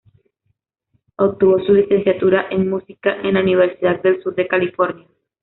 [1.17, 5.05] Obtuvo su licenciatura en Música en la Universidad del Sur de California.